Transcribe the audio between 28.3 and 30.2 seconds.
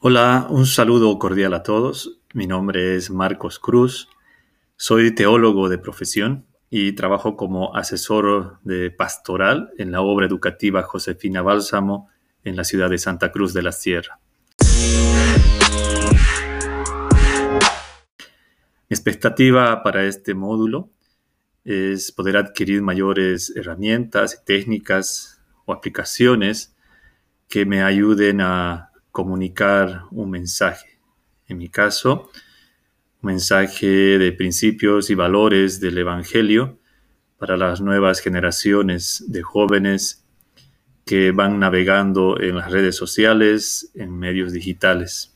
a comunicar